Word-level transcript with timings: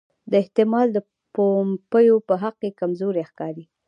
دا 0.31 0.37
احتمال 0.43 0.87
د 0.93 0.97
پومپیو 1.35 2.15
په 2.27 2.33
حق 2.41 2.55
کې 2.61 2.77
کمزوری 2.79 3.23
ښکاري. 3.29 3.65